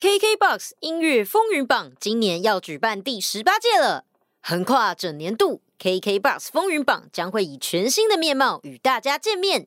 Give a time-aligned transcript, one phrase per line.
[0.00, 4.04] KKBOX 音乐风云榜今年要举办第十八届了，
[4.40, 9.66] 横跨整年度，KKBOX 风云榜将会以全新的面貌与大家见面。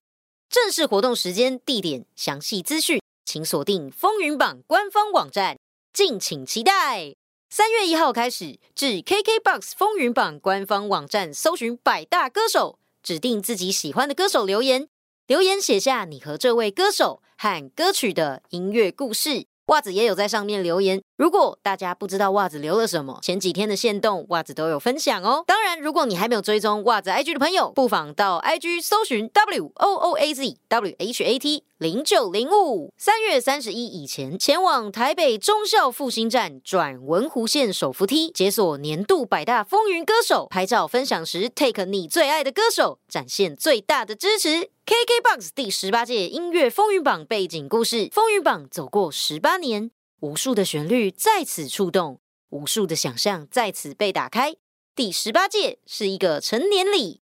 [0.50, 5.58] 正式活动时间、地点、详细资讯，请锁定风云榜官方网站，
[5.92, 7.14] 敬请期待。
[7.50, 14.88] 三月一号开始，至 KKBOX 风云榜官方网站搜寻百大歌手，指定自己喜欢的歌手留言，
[15.28, 19.48] 留言写下你和这位歌手和歌曲的音乐故事。
[19.68, 21.02] 袜子也有在上面留言。
[21.18, 25.44] 如果大家不知道袜子留了什么，前几天的线动袜子都有分享哦。
[25.48, 32.94] 当然，如果你还没有追踪袜子 IG 的朋友，不妨到 IG 搜寻 W O O A Z W H A T 零九零五。
[32.96, 44.70] 三月三十一以前，前往台北中校复兴站转文湖线手扶梯，解锁年度百大风云歌手，拍照分享时 take 你最爱的歌手，展现最大的支持。
[44.86, 54.54] KKBOX 第十八届音乐风云榜背景故事：风云榜走过十八年，无数的旋律在此触动，无数的想象在此被打开。
[54.96, 57.22] 第十八届是一个成年礼，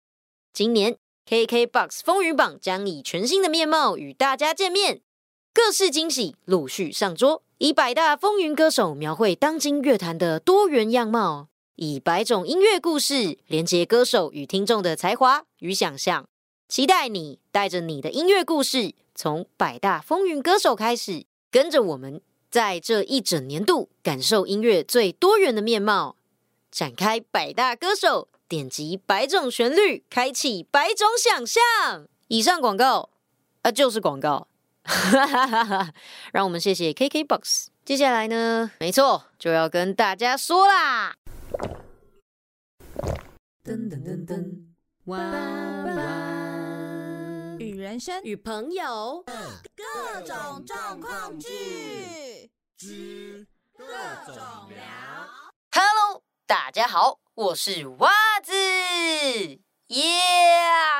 [0.51, 0.97] 今年
[1.29, 5.01] KKBOX 风云榜将以全新的面貌与大家见面，
[5.53, 16.27] 各式惊喜陆续上桌，以百大风云歌手描绘当今乐坛的多元样貌，以百种音乐故事连接歌手与听众的才华与想象。
[16.67, 26.15] 期待你带着你的音乐故事，从百大风云歌手开始，跟着我们在这一整年度感受音乐最多元的面貌，
[26.71, 31.63] 展开百大歌手，点击百种旋律，开启百种想象。
[32.29, 33.11] 以上广告
[33.61, 34.47] 啊，就是广告。
[36.33, 37.67] 让我们谢谢 KKBOX。
[37.85, 41.15] 接下来呢，没错，就要跟大家说啦。
[43.63, 44.63] 噔噔噔噔，
[45.05, 45.93] 哇哇。
[47.59, 49.23] 与人生与朋友
[49.75, 53.45] 各种状况剧之
[53.77, 53.85] 各
[54.25, 54.35] 种
[54.69, 54.79] 聊。
[55.71, 58.09] Hello，大家好，我是袜
[58.43, 59.68] 子。
[59.89, 60.03] 耶，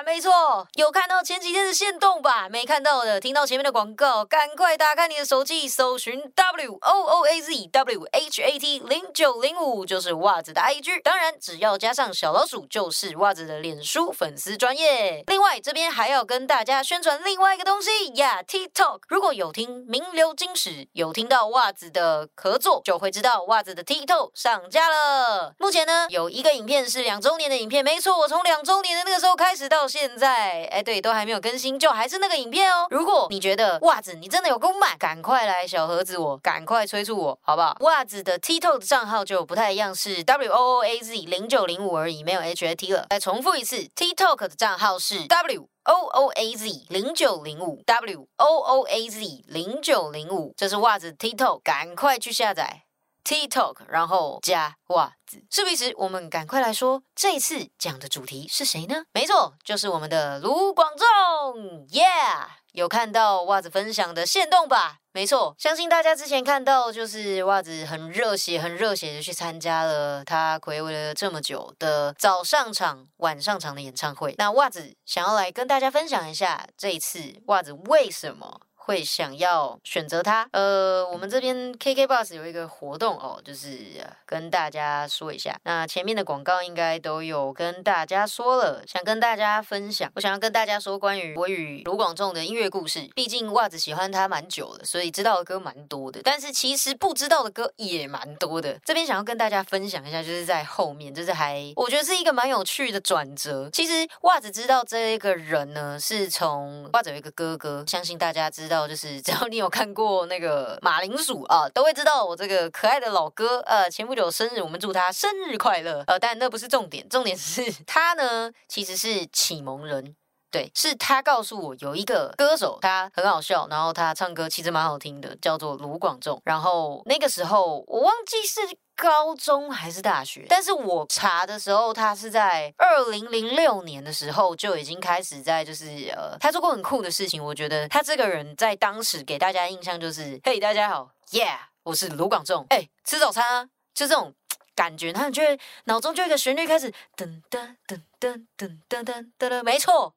[0.04, 2.50] 没错，有看到前几天的线动吧？
[2.50, 11.04] 没看到的，听到前面的广告，赶快打开你的手机，搜寻 W O O A Z W H A T 零九零五，就是袜子的 IG。
[11.04, 15.24] 当然，只要加上小老鼠，就是袜子的脸书粉丝专业。
[15.28, 19.02] 另外，这边还要跟大家宣传另外一个东西呀，TikTok。
[19.08, 25.54] 如果有听名流金史，有听到袜子的合作，就会知道袜子的 TikTok 上架了。
[25.60, 28.79] 目前呢，有一个影片是两周年的影片，没错，我从两周。
[28.82, 32.88] 年的那个时候开始到现在，哎，对，都还没有更新，就还是那个影片哦。
[32.90, 37.76] 如果你觉得袜子你真的有够慢，赶快来小盒子我，赶快催促我，好不好？
[37.82, 43.06] 袜子的 TikTok 的账号就不太一样，是 W O O A Z 零九零五而已，没有 H A T 了。
[43.10, 52.84] 再重复一次，TikTok 的账号是 W O O A Z 零九零五，W O O A Z 零九零五，这是袜子 TikTok，赶快去下载。
[53.30, 55.46] TikTok，然后加袜子。
[55.52, 59.04] 事不宜迟，我们赶快来说这一次讲的主题是谁呢？
[59.14, 61.86] 没错，就是我们的卢广仲。
[61.90, 64.98] Yeah，有看到袜子分享的线动吧？
[65.12, 74.34] 没错，相信大家之前看到，就是袜子很热血、很热血的去参加了他暌违了这么久的早上场、晚上场的演唱会。
[74.40, 78.62] 那袜子想要来跟大家分享一下，这一次袜子为什么？
[78.90, 80.50] 会想要选择它。
[80.52, 83.78] 呃，我们这边 KK Bus 有一个活动哦，就是
[84.26, 85.56] 跟大家说一下。
[85.64, 90.12] 那前面的广告应该都有跟大家说了，想跟大家分享。
[90.16, 93.08] 我想要跟大家说关于我与卢广仲的音乐故事。
[93.14, 96.20] 毕竟袜子喜欢他蛮久了，所以知道的歌蛮多的。
[96.24, 98.76] 但是其实不知道的歌也蛮多的。
[98.84, 103.70] 这边想要跟大家分享一下，就是在后面，就是还我觉得是一个蛮有趣的转折。
[103.72, 108.79] 其实袜子知道这一个人呢，是从袜子有一个哥哥，相信大家知道。
[108.88, 113.60] 就是只要你有看过那个马铃薯啊，都会知道我这个可爱的老哥。
[113.62, 116.04] 呃，前不久生日，我们祝他生日快乐。
[116.08, 120.16] 呃，但那不是重点，重点是 他呢其实是启蒙人，
[120.52, 126.42] 对，是他告诉我有一个歌手，他很好笑，然后他唱歌其实蛮好听的，叫做卢广仲。
[126.46, 128.62] 然后那个时候我忘记是。
[129.02, 130.46] 高中还是大学？
[130.50, 137.42] 但是我查的时候，他是在二零零六年的时候就已经开始在，就是呃，他做过很酷的事情。
[137.42, 144.36] 我觉得他这个人在当时给大家印象就是，嘿，大家好，Yeah，我是卢广仲，哎，吃早餐啊，就这种
[144.76, 145.14] 感觉。
[145.14, 150.14] 他就会脑中就一个旋律开始噔噔噔噔噔噔噔噔，没错，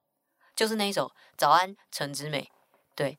[0.62, 2.42] 就是那一首《早安陈之美》，
[2.94, 3.18] 对。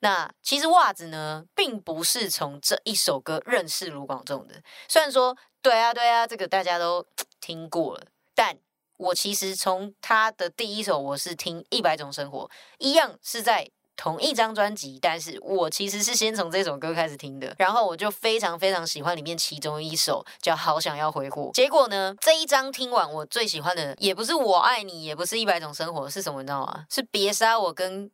[0.00, 4.62] 那其实袜子呢，并不是从这一首歌认识卢广仲的。
[4.86, 7.02] 虽然说，对啊，对啊，这个大家都
[7.40, 8.58] 听过了，但
[8.98, 12.44] 我其实从他的第一首，我是听《一百种生活》，
[12.76, 21.42] 一样是在同一张专辑，但是我其实是先从这首歌开始听的，然后我就非常非常喜欢里面其中一首叫《好想要挥霍》。
[21.52, 26.84] 结果呢，这一张听完，我最喜欢的也不是我爱你，也不是一百种生活，是什么你知道吗？
[26.90, 28.10] 是别杀我跟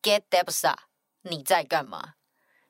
[0.00, 0.74] Get Debsa，
[1.22, 2.14] 你在干嘛？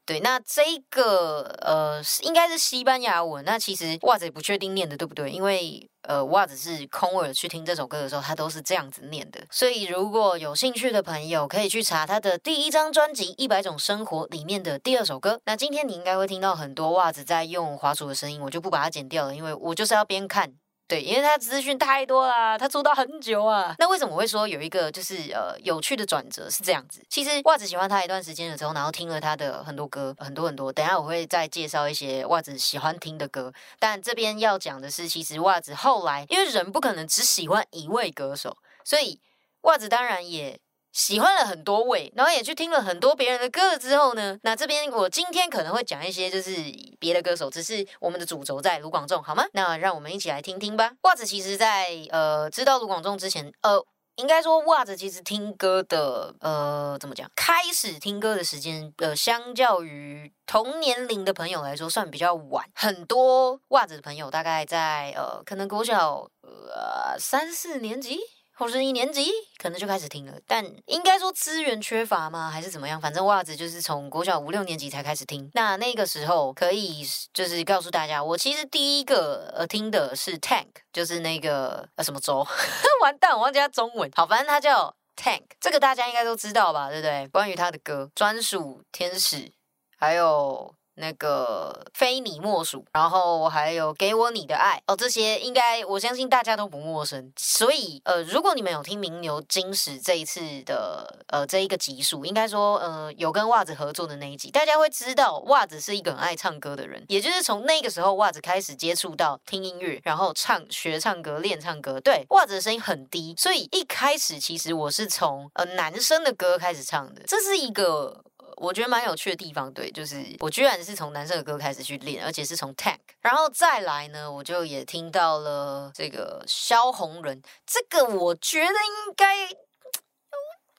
[0.07, 3.45] 对，那这个呃，应该是西班牙文。
[3.45, 9.41] 那其实袜子也不确定念的对不对，因为呃，袜子是空耳去听这首歌的时候，他都是这样子念的。
[9.51, 15.41] 所以如果有兴趣的朋友，可以去查他的第一张专辑《一百种生活》里面的第二首歌。
[15.45, 20.55] 那今天你应该会听到很多袜子在用滑鼠的声音，我就不把它剪掉了，因为我就是要边看。
[20.89, 23.75] 对，因为他资讯太多啦，他出道很久啊。
[23.79, 27.05] 那为什么我会说有一个就是呃有趣的转折是这样子？
[27.09, 30.73] 其实袜子喜欢他一段时间了之后，然后听了他的很多歌，很多很多。
[30.73, 33.53] 等下我会再介绍一些袜子喜欢听的歌。
[33.79, 39.21] 但这边要讲的是，其实袜子后来因为人不可能只喜欢一位歌手，所以
[39.63, 40.61] 袜子当然也。
[40.97, 46.55] 喜欢了很多位，然后也去听了很多别人的歌之后呢，那这边我今天可能会讲一些就是
[46.99, 49.45] 别的歌手，只是我们的主轴在卢广仲，好吗？
[49.53, 50.93] 那让我们一起来听听吧。
[51.03, 53.79] 袜子其实，在呃知道卢广仲之前，呃，
[54.15, 62.65] 应该说袜子其实听歌的呃怎么讲，开始听歌的时间，呃，相较于同年龄的朋友来说，算比较晚。
[62.75, 68.19] 很多袜子的朋友大概在呃可能国小呃三四年级。
[68.59, 72.51] 或是一年级可能就开始听了，但应该说资源缺乏吗？
[72.51, 72.99] 还是怎么样？
[73.01, 75.51] 反正袜子就是从国小五六年级才开始听。
[75.55, 82.47] 那那个时候可以就是告诉大家，我其实第一个呃听的是 Tank，就是那个呃什么州，
[83.03, 84.11] 完蛋，我忘记他中文。
[84.15, 86.89] 好，反正他叫 Tank，这个大家应该都知道吧？
[86.89, 87.29] 对不对？
[87.29, 89.53] 关于他的歌，专属天使，
[89.99, 90.75] 还有。
[90.97, 97.33] 那个非你莫属，然后还有给我你的爱哦，这些应该我相信大家都不陌生。
[97.37, 107.05] 所以呃，如果你们有听名牛金石这一次的呃这一个集数，应该说呃有跟袜子合作的那一集，大家会知道袜子是一个很爱唱歌的人。
[107.09, 112.01] 也就是从那个时候，袜子开始接触到听音乐，然后唱学唱歌练唱歌。
[112.01, 118.25] 对，袜子的声音很低，所以一开始其实我是从呃男生的歌开始唱的，这是一个。
[118.57, 129.49] 我觉得蛮有趣的地方，对，就是我居然是从男生的歌开始去练，而且是从 Tank，然后再来呢，我就也听到了这个萧红人，这个我觉得应该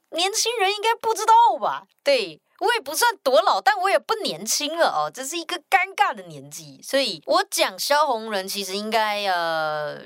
[0.09, 1.83] 年轻人应该不知道吧？
[2.03, 10.01] 对我也不算多老，但我也不年轻了哦，这是一个尴尬的年纪，所以我讲萧红人其实应该呃。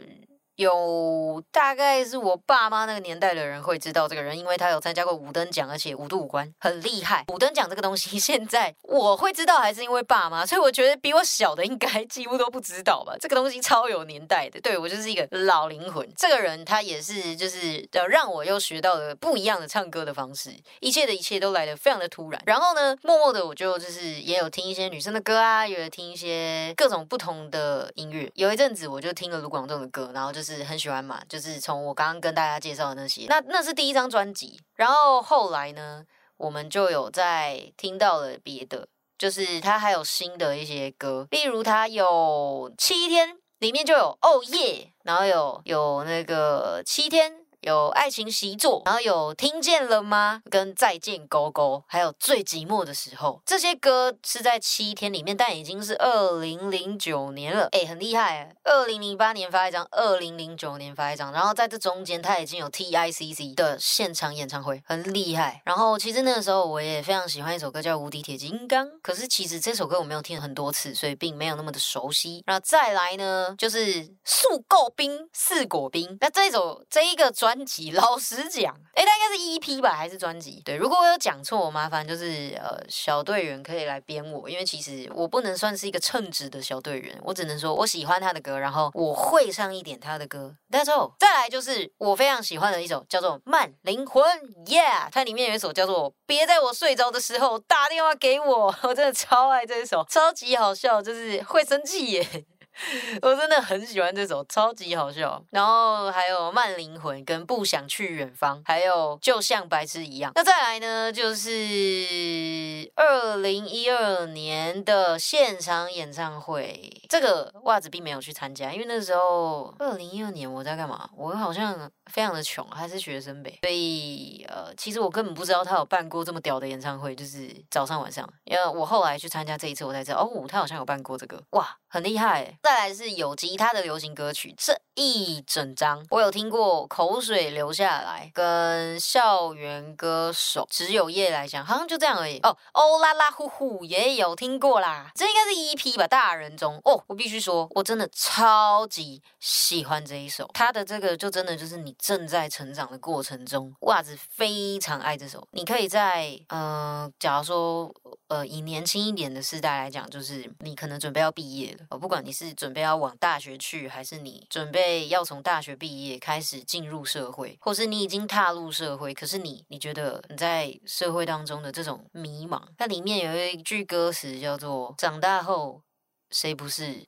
[0.61, 7.25] 有大概是我爸妈那个年代的人会知道这个人，因为他有参加过五等奖，而且五度五关很厉害。
[7.29, 13.15] 五等奖这个东西， 现在我会知道还是因为爸妈，所以我觉得比我小的应该 几乎都不知道吧。
[13.19, 16.07] 这个东西超有年代的，对我就是一个老灵魂。
[16.15, 22.39] 这个人他也是，就是呃让我又学到了不一样的唱歌的方式，一切的一切都来的非常的突然。
[22.45, 28.31] 然后呢，默默的我就就是也有听一些女生的歌啊，也有听一些各种不同的音乐。
[28.35, 30.50] 有一阵子我就听了卢广仲的歌，然后就是。
[30.55, 36.03] 是很喜欢嘛，就是从我刚刚跟大家介绍的那些，那那是第一张专辑，然后后来呢，
[36.37, 38.87] 我们就有在听到了别的，
[39.17, 47.40] 就是他还有新的一些歌，例如他有七天，里面就有哦耶，然后有有那个七天。
[47.61, 50.41] 有爱情习作，然后有听见了吗？
[50.49, 58.55] 跟再见勾勾，还有最寂寞的时候，这些歌是在七天里面，但已经是二零零九年了，哎，很厉害。
[58.63, 65.61] 二零零八年发一张，二零零九年发一张，然后在这中间他已经有 T I C C 的现场演唱会，很厉害。
[65.63, 72.41] 然后其实那个时候我也非常喜欢一首歌叫《无敌铁金刚》，可是其实这首歌我没有听很多次，所以并没有那么的熟悉。
[72.47, 77.50] 然后再来呢，就是速购冰四果冰，那这首这一个专。
[77.51, 80.61] 专辑，老实讲，哎，它应该是 EP 吧，还是专辑？
[80.63, 90.55] 对，如果我有讲错，麻烦就是呃，小队员可以来编我，因为其实我不能算是一个称职的小队员，我只能说我喜欢他的歌，然后我会上一点他的歌。
[90.69, 91.11] That's all。
[91.19, 94.23] 再来就是我非常喜欢的一首叫做《慢灵魂》
[94.65, 102.45] ，Yeah，它里面有一首叫做《别在我睡着的时候打电话给我》，我真的超爱这一首，超级好笑，就是会生气耶。
[103.21, 105.43] 我真的很喜欢这首，超级好笑。
[105.51, 110.31] 然后还有慢灵魂跟不想去远方，还有就像白痴一样。
[110.35, 121.09] 那再来呢，就是二零一二年的现场演唱会，这个袜子并没有去参加，因为那时候二零一二年我在干嘛？
[121.15, 123.59] 我好像非常的穷，还是学生呗。
[123.61, 128.27] 所以呃，其实我根本不知道他有办过这么屌的演唱会，就是早上晚上。
[128.45, 132.57] 因为我后来去参加这一次，我才知道哦，他好像有办过这个，哇，很厉害。
[132.63, 142.37] 再来是有吉他的流行歌曲，这一整张我有听过，口水流下来，跟校园歌手只有夜来讲，好像就这样而已。
[142.43, 147.03] 哦，哦啦啦呼呼也有听过啦，这应该是 EP 吧，大人中哦。
[147.07, 155.47] 我必须说，我真的超级喜欢这一首，他的这个就真的就是你正在成长的过程中，袜子非常爱这首。
[155.51, 157.93] 你可以在呃，假如说
[158.27, 175.83] 呃，以年轻一点的世代来讲，就是你可能准备要毕业了，哦，不管你是准备要往大学去，还是你准备要从大学毕业开始进入社会，或是你已经踏入社会，可是你你觉得你在社会当中的这种迷茫，它里面有一句歌词叫做“长大后
[176.29, 177.05] 谁不是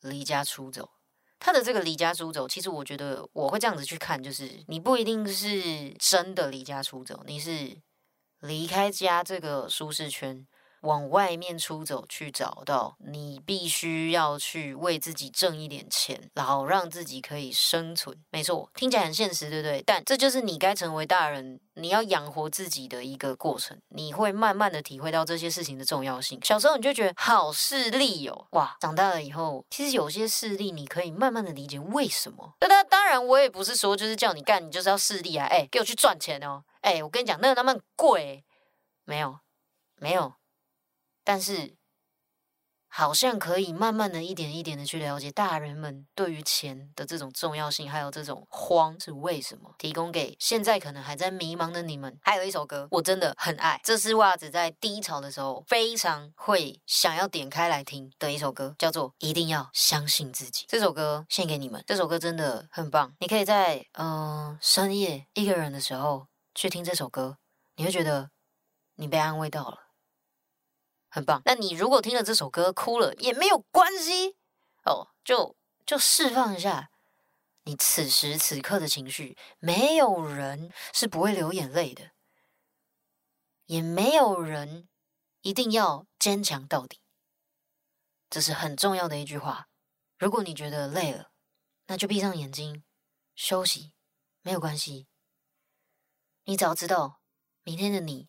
[0.00, 0.90] 离家出走”。
[1.40, 7.76] 他的这个离家出走，其实我觉得我会这样子去看，就是你不一定是真的离家出走，你是
[8.40, 10.46] 离开家这个舒适圈。
[10.84, 18.16] 往外面出走，去找到你必须要去为自己挣一点钱，然后让自己可以生存。
[18.30, 19.82] 没错，听起来很现实，对不对？
[19.86, 23.78] 但这就是你该成为大人，你要养活自己的一个过程。
[23.88, 26.38] 你会慢慢的体会到这些事情的重要性。
[26.44, 28.76] 小时候你就觉得好势利哦，哇！
[28.80, 32.54] 长大了以后，其实有些势利你可以慢慢的理解为什么。
[32.60, 35.46] 那当当然，我也不是说就是叫你干，你就是要势利啊！
[35.46, 36.62] 哎，给我去赚钱哦！
[36.82, 38.44] 哎，我跟你讲，那个那么贵，
[39.04, 39.38] 没有，
[39.96, 40.34] 没有。
[41.24, 41.74] 但是，
[42.86, 49.74] 好像可以慢慢的一点一点的去了解大人们对于钱的这种重要性，还有这种慌是为什么？
[49.78, 52.16] 提供给现在可能还在迷茫的你们。
[52.22, 60.64] 还有一首歌，我真的很爱，这是袜子在低潮的时候非常会想要点开来听的一首歌，叫做《一定要相信自己》。
[60.68, 63.12] 这首歌献给你们，这首歌真的很棒。
[63.18, 67.38] 你可以在嗯深夜一个人的时候去听这首歌，
[67.74, 68.30] 你会觉得
[68.94, 69.83] 你被安慰到了。
[71.14, 71.40] 很棒。
[71.44, 74.36] 那你如果听了这首歌哭了也没有关系
[74.84, 75.56] 哦，就
[75.86, 76.90] 就释放一下
[77.62, 79.38] 你此时此刻的情绪。
[79.60, 82.10] 没有人是不会流眼泪的，
[83.66, 84.88] 也没有人
[85.42, 87.00] 一定要坚强到底。
[88.28, 89.68] 这是很重要的一句话。
[90.18, 91.30] 如果你觉得累了，
[91.86, 92.82] 那就闭上眼睛
[93.36, 93.92] 休息，
[94.42, 95.06] 没有关系。
[96.42, 97.20] 你早知道，
[97.62, 98.28] 明天的你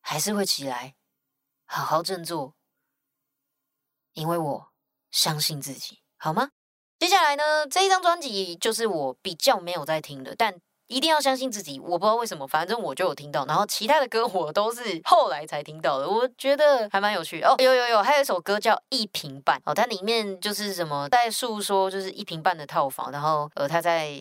[0.00, 0.95] 还是会起来。
[1.66, 2.54] 好好振作，
[4.14, 4.68] 因为我
[5.10, 6.50] 相信自己，好吗？
[6.98, 10.54] 接下来呢，这一张专辑就是我比较没有在听的，但
[10.86, 11.78] 一定要相信自己。
[11.78, 16.08] 我不知道为什么，反正我就有听到，然后其他的歌 我都是后来才听到的。
[16.08, 17.54] 我觉得还蛮有趣哦。
[17.58, 24.18] 有有有，还有一首歌叫《一平半》哦，它里面就是什么在诉说，就是一平半的套房，然后呃，他在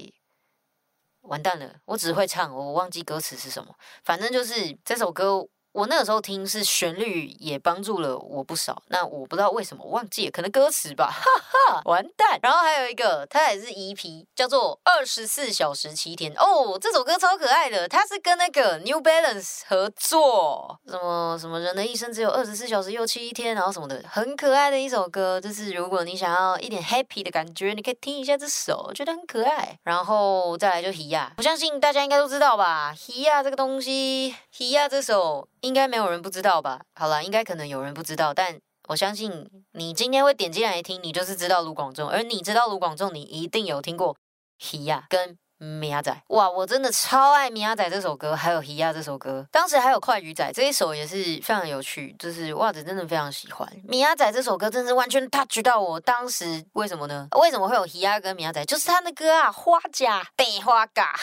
[1.22, 3.74] 完蛋了，我只会唱，我忘记歌词是什么，
[4.04, 5.48] 反正就是这首歌。
[5.76, 11.26] 我那个时候听是旋律也帮助了我不少，那我不知道为什么忘记，可能歌词吧，哈
[11.74, 12.40] 哈，完蛋。
[12.42, 25.42] 然后还有一个，它也是 EP，叫做《二十四小时七天》哦，这首歌超可爱的，它是跟那个 New Balance 合作，什么什么人的一生只有二十四小时又七天，然后什么的，很可爱的一首歌。
[25.42, 29.78] 就是如果你想要一点 happy 的感觉，你可以听一下这首，觉得很可爱。
[29.84, 35.50] 然后再来就 Hia，我相信大家应该都知道吧，Hia 这个东西，Hia 这首。
[35.66, 36.82] 应该没有人不知道吧？
[36.94, 44.14] 好了，应该可能有人不知道，但我相信你今天会点进来听，你就是知道卢广仲，而你知道卢广仲，你一定有听过
[44.60, 45.38] 《h i 跟。
[45.58, 57.30] 米亚仔，哇，我真的超爱米亚仔这首歌，还有希亚这首歌，当时还有快鱼仔这一首也是非常有趣，就是袜子真的非常喜欢米亚仔这首歌，真是完全 touch 到我当时为什么呢？
[57.40, 58.66] 为什么会有希亚跟米亚仔？
[58.66, 61.16] 就是他的歌啊，花甲得花甲，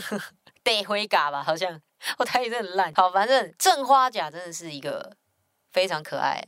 [0.62, 1.80] 得灰甲吧，好像
[2.18, 2.92] 我台语真的很烂。
[2.94, 5.16] 好，反正正花甲真的是一个
[5.70, 6.42] 非常可爱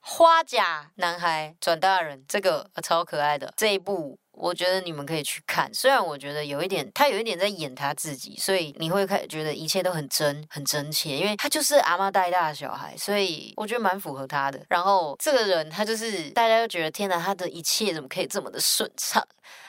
[0.00, 4.18] 花甲男孩转大人，这个超可爱的这一部。
[4.36, 14.60] 我觉得你们可以去看，虽然我觉得有一点，他有一点在演他自己，所以你会开觉得一切都很真、很真切，因为他就是阿妈带大的小孩，所以我觉得蛮符合他的。
[14.68, 19.22] 然后这个人他就是大家都觉得天哪，他的一切怎么可以这么的顺畅？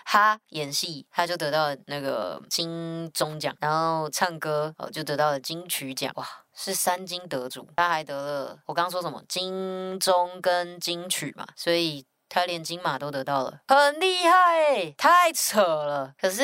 [0.06, 7.68] 他演戏他就得到了那个金钟奖，然后唱歌哦就得到了金曲奖，哇，是三金得主。
[7.76, 12.06] 他还得了我刚刚说什么金钟跟金曲嘛，所以。
[12.28, 16.14] 他连金马都得到了，很厉害，太扯了。
[16.20, 16.44] 可是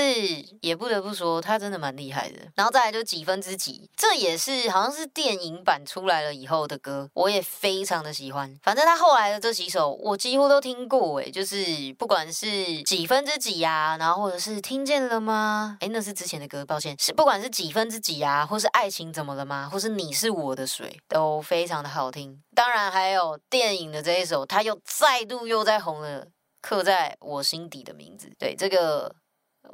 [0.62, 2.40] 也不得不说，他真的蛮厉害的。
[2.56, 8.58] 然后再来就几分之几，这也是好像是电影版出来了以后的歌，我也非常的喜欢。
[8.64, 11.20] 反正他后来的这几首，我几乎都听过。
[11.20, 11.66] 哎，就是
[11.98, 15.78] 不管是几分之几呀，然后或者是听见了吗？
[15.82, 16.96] 哎，那是之前的歌，抱歉。
[17.00, 19.70] 是不管是几分之几啊，或是爱情怎么了吗？
[19.72, 22.42] 或是你是我的水，都非常的好听。
[22.56, 25.82] 当然还有电影的这一首，他又再度又在。
[25.82, 26.28] 红了
[26.62, 28.32] 刻在我心底的名字。
[28.38, 29.16] 对，这个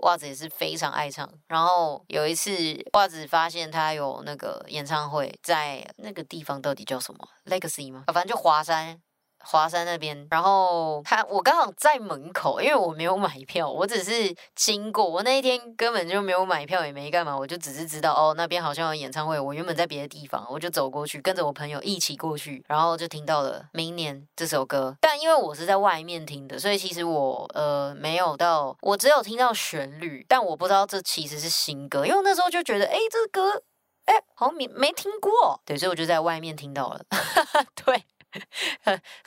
[0.03, 1.29] 袜子也是非常爱唱。
[1.47, 2.53] 然后有一次，
[2.93, 8.05] 袜子发现他有那个演唱会，在那个地方到底叫什么？Legacy 吗？
[8.07, 9.01] 反正就华山。
[9.39, 15.07] 华山那边，然后他我刚好在门口，因为我没有买票，我只是经过。
[15.07, 19.39] 我那一天根本就没有买票，也没干嘛，我就只是知道哦，那边好像有演唱会。
[19.39, 24.95] 我原本在别的地方，我就走过去，跟着我朋友一起过去，然后就听到了《明年》这首歌。
[24.99, 33.63] 但因为我是在外面听的，所以其实我呃没有到，我只有听到旋律，但我不知道这其实是新歌，因为那时候就觉得，哎，这歌，
[34.05, 37.01] 哎，好像没没听过，对，所以我就在外面听到了，
[37.85, 38.03] 对。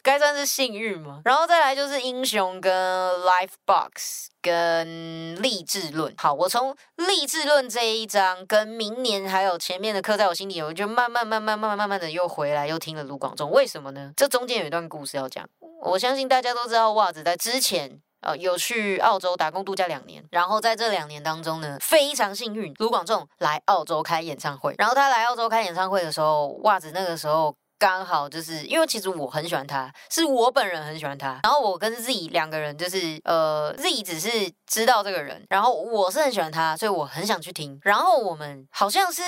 [0.03, 1.21] 该算是幸运吗？
[1.25, 2.73] 然后再来就是英雄跟
[3.21, 6.15] Life Box 跟励志论。
[6.17, 13.51] 好，我从励志论这一章跟明年还有前面的课在我心里，我就慢慢慢慢慢慢慢慢的又回来又听了卢广仲。
[13.51, 14.13] 为什么呢？
[14.17, 15.49] 这中间有一段故事要讲。
[15.83, 18.01] 我相信大家都知道，袜子在之前。
[18.23, 24.75] 呃，有去澳洲打工度假两年，然后在这两年当中呢，非常幸运，卢广仲来澳洲开演唱会。
[24.77, 31.41] 然后他来澳洲开演唱会的时候，袜子那个时候刚好就是因为其实我很喜欢他，是我本人很喜欢他。
[31.43, 34.29] 然后我跟 Z 两个人就是呃，Z 只是
[34.67, 37.81] 知道这个人，然后我是很喜欢他，所以我很想去听。
[37.83, 39.23] 然后我们好像是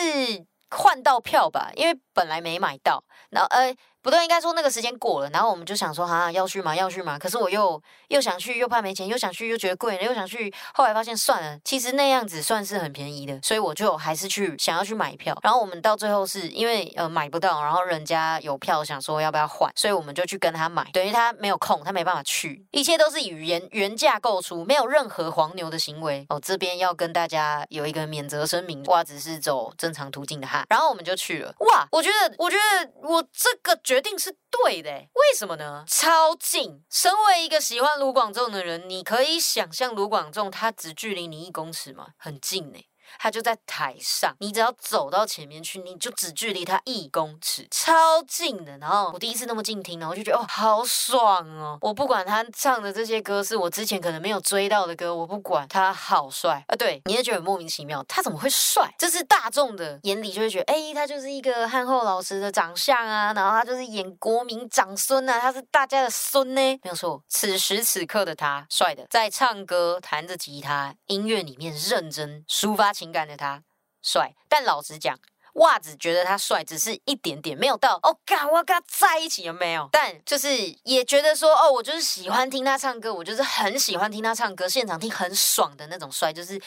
[0.69, 3.75] 换到票吧，因为本来没买到，然后呃。
[4.03, 6.75] 不对，应该说那个时间过了，然后我们就想说，哈，要去吗？
[6.75, 7.17] 要去吗？
[7.17, 10.53] 可是我又又想去，又怕没钱，又想去，又觉得贵了，又想去。
[10.75, 15.39] 后来发现算了，其实那样子算是很便宜的，所以我就还是去想要去买票。
[15.41, 20.85] 然后我们到最后是因为呃买不到，然后人家有票，想说要不要换，所以我们就去跟他买。
[20.93, 26.27] 等于他没有空，他没办法去，一切都是以原原价购出，没有任何黄牛的行为。
[26.29, 30.65] 哦，这边要跟大家有一个免责声明，袜子是走正常途径的哈。
[30.69, 35.85] 然后我们就去了，哇，我我觉得，我觉得我这个决定是对的，为什么呢？
[35.87, 36.83] 超近！
[36.91, 42.09] 身为一个喜欢卢广仲的人，你可以想象卢广仲他只距离你一公尺吗？
[42.17, 42.79] 很近呢。
[43.19, 48.77] 他就在台上，你只要走到前面去，你就只距离他一公尺，超近的。
[48.79, 51.79] 然后我第一次那么近听，然后我就觉得哦，好爽哦！
[51.81, 56.77] 我不管他唱的这些歌是我之前可能没有追到的歌，我不管，他好帅啊！
[56.77, 58.95] 对，你也觉得很莫名其妙，他怎么会帅？
[58.97, 67.23] 这是大众的眼里就会觉得，哎，他就是一个憨厚老实的长相啊，然后他就是演国民长孙啊，他是大家的孙呢，没有错。
[67.29, 72.93] 此时此刻的他，帅的，在唱歌、弹着吉他、音乐里面认真抒发。
[73.03, 73.61] 情感的他
[74.01, 75.19] 帅，但老实讲，
[75.55, 79.89] 袜子觉得他帅只是一点点，没有到哦，干我跟他在一起有没有？
[79.91, 80.49] 但就是
[80.85, 86.63] 也觉得说，哦，我就是喜欢听他唱歌，我就是很喜欢听他唱歌，现场听很爽的那种帅，就是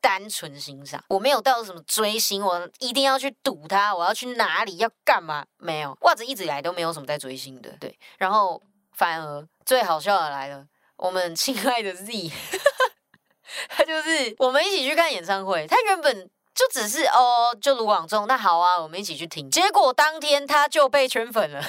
[0.00, 1.02] 单纯欣赏。
[1.08, 5.44] 我没有到什么追星，我一定要去堵他，我要去哪里要干嘛？
[5.58, 7.98] 没有，袜子一直以来都没有什么在追星的，对。
[8.16, 10.64] 然后反而最好笑的来了，
[10.96, 12.30] 我们亲爱的 Z。
[13.68, 19.50] 他就是我们一起去看演唱会，他原本就只是哦，就卢广仲，那好啊，我们一起去听。
[19.50, 21.64] 结果当天他就被圈粉了。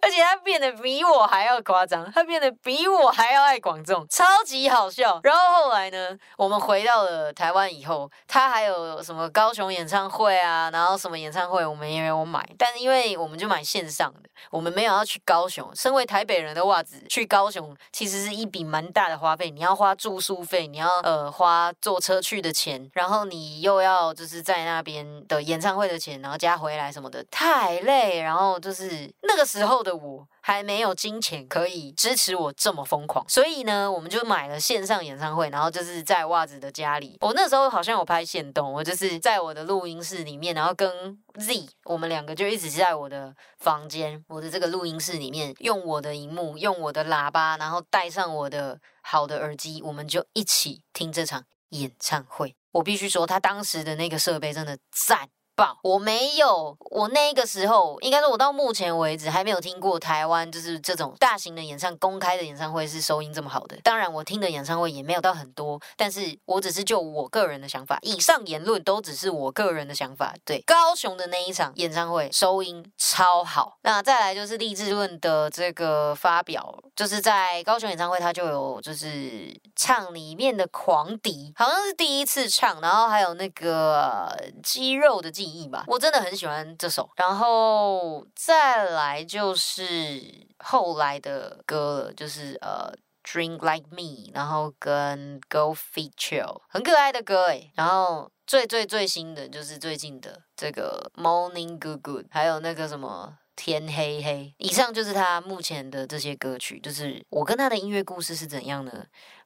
[0.00, 5.18] 而且他变得比我还要夸张，他变得比我还要爱广众，超级好笑。
[5.22, 15.66] 然后后来呢，我们回到了台湾以后，他还有什么高雄演唱会啊，然后什么演唱会我们也没有买，但是因为我们就买线上的，我们没有要去高雄。
[15.74, 28.20] 身为台北人的袜子去高雄，其实是一笔蛮大的花费，你要花住宿费，你要呃花坐车去的钱，然后你又要就是在那边的演唱会的钱，然后加回来什么的，太累。
[28.20, 29.61] 然后就是那个时。
[29.62, 37.16] 时候的我还没有金钱可以支持我这么疯狂，所以呢，我们就买了线上演唱会，然后就是在袜子的家里。
[37.20, 52.56] 我那时候好像有拍线动，我就是在我的录音室里面，然后跟 Z 我们两个就一直在我的房间，我的这个录音室里面，用我的荧幕，用我的喇叭，然后带上我的好的耳机，我们就一起听这场演唱会。
[52.72, 55.28] 我必须说，他当时的那个设备真的赞。
[55.54, 55.78] 爆！
[55.82, 63.76] 我没有，我那个时候应该说，我到目前为止还没有听过台湾就是这种大型的演唱公开的演唱会是收音这么好的。
[63.82, 70.34] 当然，我听的演唱会也没有到很多，但是我只是就我个人的想法，以上言论都只是我个人的想法。
[70.44, 73.76] 对，高雄的那一场演唱会收音超好。
[73.82, 85.41] 那再来就是励志论的这个发表，就是在高雄演唱会他就有就是唱里面的狂迪，好像是第一次唱，然后还有那个肌肉的。
[85.42, 87.10] 记忆吧，我真的很喜欢这首。
[87.16, 90.22] 然后再来就是
[90.58, 92.92] 后来的歌了，就是呃
[93.24, 97.72] ，Drink Like Me，然后跟 Go Feature，很可爱的歌诶。
[97.74, 104.54] 然后最最最新的就是最近的这个 Morning Good Good，还有那个什么天黑黑。
[104.58, 108.92] 以上就是他目前的这些歌曲，就是我跟他的音乐故事是怎样呢？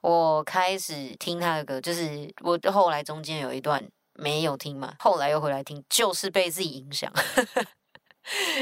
[0.02, 3.82] 我开始听他的歌，就是我后来中间有一段
[4.18, 7.12] 没有听嘛，后来又回来听，就是被自己影响。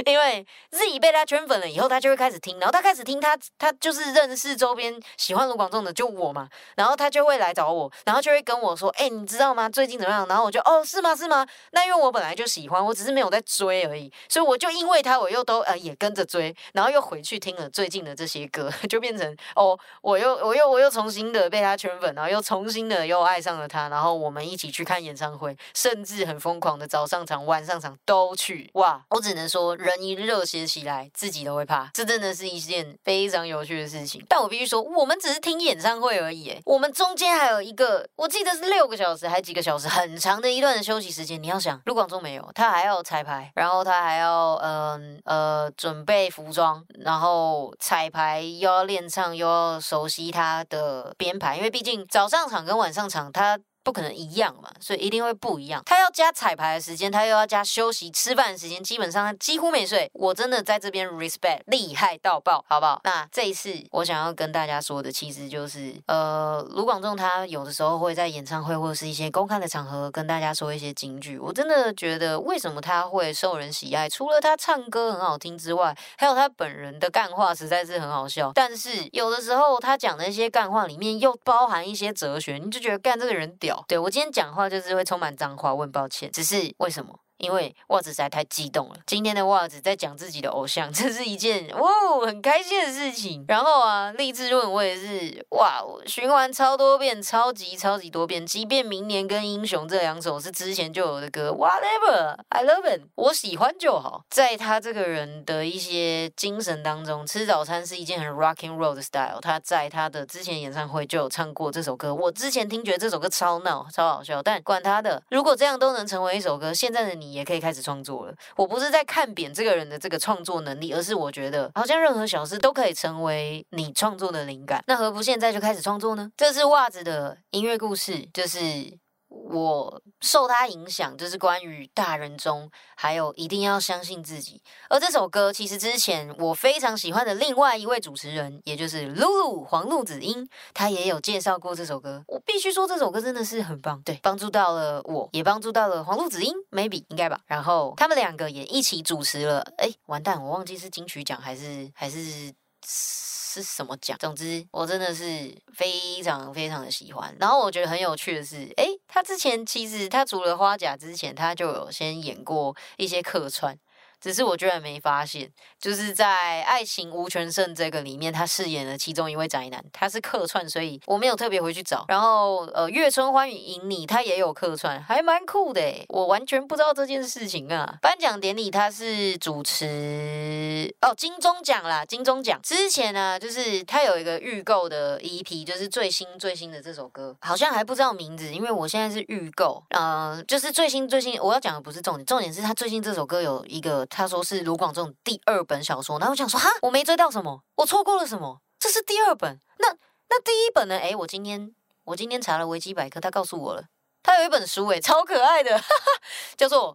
[0.07, 9.69] 因为自己被他圈粉了以后，他就会开始听，然后他开始听他，他就是认识周边喜欢卢广仲的就我嘛，然后他就会来找我，然后就会跟我说，哎，你知道吗？
[9.69, 10.27] 最近怎么样？
[10.29, 11.15] 然后我就哦，是吗？
[11.15, 11.47] 是吗？
[11.73, 29.01] 那因为我本来就喜欢，我只是没有在追而已，所以我就因为他，我又都呃也跟着追，然后又回去听了最近的这些歌， 就变成哦，我又我又我又重新的被他圈粉，然后又重新的又爱上了他，然后我们一起去看演唱会，甚至很疯狂的早上场、晚上场都去，哇！
[29.11, 29.77] 我只能说。
[29.85, 34.25] 人一热血起来，自己都会怕，这真的是一件非常有趣的事情。
[34.27, 41.40] 但我必须说，我们只是听演唱会而已，我们中间还有一个，我记得是六个小时还几个小时，很长的一段的休息时间。
[41.42, 53.59] 你要想，卢广仲没有，他还要彩排，然后他还要嗯呃准备服装，然后彩排又要练唱，又要熟悉他的编排，因为毕竟早上场跟晚上场他。
[53.85, 55.83] 不可能一样嘛，所以一定会不一样。
[55.85, 60.11] 他要加彩排的时间，他又要加休息、吃饭的时间，基本上他几乎没睡。
[60.14, 63.01] 我真的在这边 respect，厉害到爆，好不好？
[63.05, 71.38] 那这一次我想要跟大家说的，其实就是，呃，卢广仲他有的时候会在演唱会或者是一些公开的场合跟大家说一些金句。
[71.38, 74.09] 我真的觉得，为什么他会受人喜爱？
[74.09, 78.51] 除了他唱歌很好听之外，还有他本人的干话实在是很好笑。
[78.55, 83.74] 但是有的时候他讲的一些干话里面又包含一些哲学，你就觉得干这个人屌。
[83.89, 87.24] 对我今天讲话就是会充满脏话，问抱歉，只是为什么？
[87.38, 88.97] 因为袜子实在太激动了。
[89.07, 91.90] 今天的袜子在讲自己的偶像， 这是一件哇
[92.25, 93.44] 很开心的事情。
[93.49, 98.47] 然后啊，励志论我也是哇，循环超多遍，超级超级多遍。
[98.47, 104.23] 即便明年跟英雄这两首是之前就有的歌，whatever I love it，我喜欢就好。
[104.31, 109.40] 在他这个人的一些精神当中，吃早餐是一件很 rocking roll 的 style。
[109.40, 112.14] 他在他的之前演唱会就有唱过这首歌。
[112.14, 117.24] 我之前听觉得这首歌超闹超好笑，但管他的，如果这样都能成为一首歌，现在的你。
[117.25, 118.35] 你也可以开始创作了。
[118.57, 124.83] 我不是在看扁这个人的这个创作能力，而是我觉得好像任何小事都可以成为你创作的灵感。
[124.87, 126.31] 那何不现在就开始创作呢？
[126.37, 129.04] 这是袜子的音乐故事，就是。
[129.45, 134.63] 我受他影响，就是关于大人中，还有一定要相信自己。
[134.89, 142.25] 而这首歌，其实之前我非常喜欢的另外一位主持人，也就是露露黄露子英，他也有介绍过这首歌。
[142.27, 147.41] 我必须说，这首歌真的是很棒，对，帮助到了我，也帮助到了黄露子英，maybe 应该吧。
[147.47, 152.53] 然后他们两个也一起主持了，哎，完蛋，我忘记是金曲奖还是还是。
[152.87, 154.16] 是什么奖？
[154.18, 157.35] 总之，我真的是非常非常的喜欢。
[157.38, 163.79] 然后我觉得很有趣的是，诶，他之前其实他除了花甲之前，他就有先演过一些客串。
[164.25, 172.07] 只是我居然没发现，就是在《爱情无全胜》这个里面，他饰演了其中一位宅男，他是客串，所以我没有特别回去找。
[172.09, 177.99] 然后，呃，《月春欢与迎你》他也有客串，还蛮酷的我完全不知道这件事情啊！
[178.01, 194.09] 颁奖典礼他是主持哦，金钟奖啦，金钟奖之前呢，就是他有一个预购的 EP，就是最新最新的这首歌，好像还不知道名字，因为我现在是预购，呃，就是最新最新，我要讲的不是重点，重点是他最近这首歌有一个。
[194.14, 198.61] 他说是卢广仲第二本小说，然后我想说哈，我没追到什么，我错过了什么？
[198.79, 199.88] 这是第二本，那
[200.29, 200.96] 那第一本呢？
[200.96, 201.74] 诶，我今天
[202.05, 203.87] 我今天查了维基百科，他告诉我了，
[204.22, 206.12] 他有一本书，诶，超可爱的，哈 哈
[206.57, 206.94] 叫做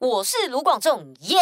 [0.06, 1.40] 《我是卢广仲》，耶，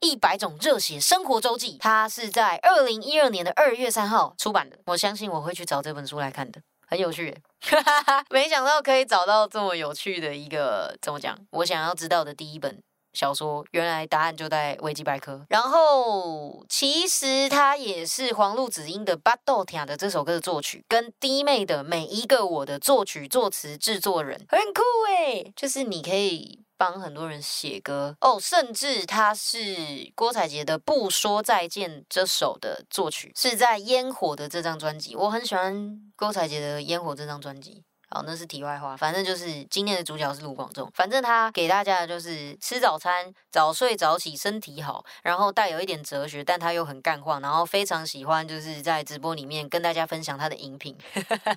[0.00, 1.78] 一百种热血生活周记。
[1.78, 11.38] 它是在二零一二年的二月三号出版的，我相信我会去找这本书来看的，很有趣，哈哈哈没想到可以找到这么有趣的一个，怎么讲？
[11.50, 12.82] 我想要知道的第一本。
[13.18, 28.16] 小说原来答案就在维基百科，然后其实他也是黄路子英的《巴豆塔》的这首歌的作曲，跟弟妹的每一个我的作曲、作词、制作人很酷诶，就是你可以帮很多人写歌。
[28.20, 37.82] 哦，甚至他是郭采洁的《不说再见》这首的作曲，是在《烟火》的这张专辑，我很喜欢郭采洁的《烟火》这张专辑。
[38.10, 38.96] 好，那是题外话。
[38.96, 40.90] 反正就是今天的主角是卢广仲。
[40.94, 50.96] 反正他给大家的就是吃早餐，早睡早起，身体好，然后带有一点哲学，但他又很干话，然后非常喜欢就是在直播里面跟大家分享他的饮品。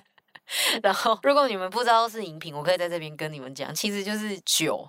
[0.82, 4.86] 然后如果你们不知道是饮品，我可以在这边跟你们讲，其实就是酒。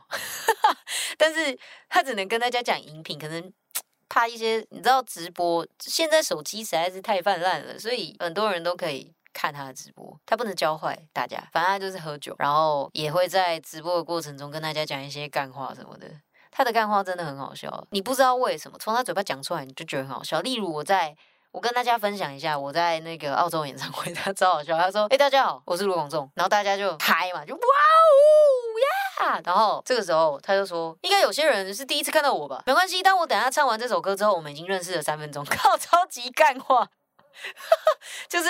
[1.17, 3.53] 但是他只能跟大家讲饮品，可能
[4.09, 9.13] 怕一些你知道直播现在手机实在是太泛滥了，所以很多人都可以。
[9.33, 16.07] 看他的直播，他不能教坏大家，反正他就是喝酒，然后也会在直播的过程中跟大家讲一些干话什么的。
[16.51, 20.39] 他的干话真的很好笑，你不知道为什么从他嘴巴讲出来，你就觉得很好笑。
[20.41, 21.15] 例如我在。
[21.53, 24.75] 我跟大家分享一下，我在那个澳洲演唱会，他超好笑。
[24.75, 29.41] 他说：“哎，大家好，我是卢广仲。”然后大家就嗨嘛，就哇哦呀！
[29.45, 32.63] 然后这个时候他就说：“应该有些人是第一次看到我吧？
[32.65, 35.45] 没关系，当我等下唱完这首歌之后，我们已经认识了三分钟。
[35.55, 36.89] ”靠，超级干话，
[38.29, 38.49] 就是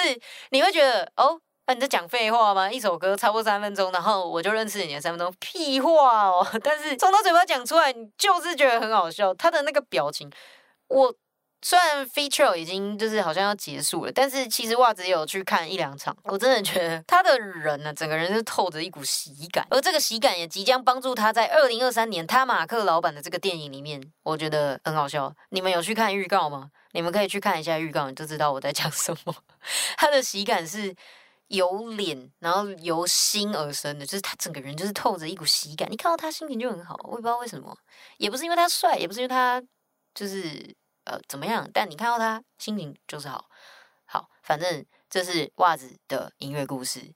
[0.52, 2.72] 你会觉得哦，那你在讲废话吗？
[2.72, 6.46] 一首歌超过三分钟，然后我就认识你了三分钟，屁话哦！
[6.63, 9.34] 但是从他嘴巴讲出来，你就是觉得很好笑。
[9.34, 10.32] 他的那个表情，
[10.88, 11.13] 我。
[11.65, 16.13] 虽然 feature 已经就是好像要结束了，但是其实袜子有去看一两场。
[16.26, 25.34] 我真的觉得他的人呢，整个人是透着一股喜感，而这个喜感也即将帮助他在二零二三年他马克老板的这个电影里面，我觉得很好笑。
[25.52, 26.69] 你们有去看预告吗？
[26.94, 29.36] 你们可以去看一下预告，你就知道我在讲什么。
[29.98, 30.96] 他的喜感是
[31.48, 35.92] 由脸，然后由心而生的，就是他整个人就是透着一股喜感。
[35.92, 37.78] 你看到他心情就很好，我也不知道为什么，
[38.18, 39.62] 也不是因为他帅，也不是因为他
[40.16, 40.76] 就是。
[41.06, 41.70] 呃，怎么样？
[41.74, 43.50] 但你看到他心情就是好，
[44.06, 47.14] 好，反正这是袜子的音乐故事，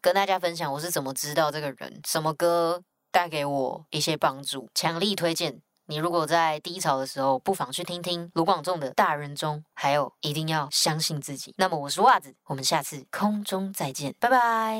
[0.00, 5.62] 跟大家分享我是怎么知道这个人，什么歌带给我一些帮助，强力推荐。
[5.86, 11.52] 你如果在低潮的时候，不妨去听听卢广仲的《大人中》，还有一定要相信自己。
[11.58, 14.78] 那么我是袜子，我们下次空中再见，拜拜。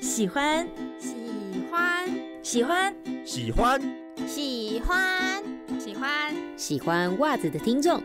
[0.00, 0.68] 喜欢，
[1.00, 2.06] 喜欢，
[2.42, 2.94] 喜欢，
[3.26, 3.80] 喜欢。
[4.28, 5.42] 喜欢
[5.80, 8.00] 喜欢喜欢袜子的听众，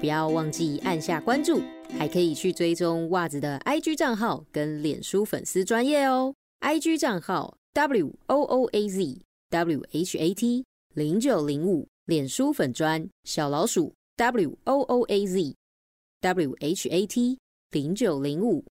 [0.00, 1.62] 不要忘记按下关注，
[1.98, 6.34] 还可以去追踪袜子的 IG 账号跟脸书粉丝专业哦。
[6.60, 15.26] IG 账号 W O O A Z W H A T 零九零五，脸书粉砖小老鼠 W O O A
[15.26, 15.56] Z
[16.20, 17.38] W H A T
[17.70, 18.62] 零九零五。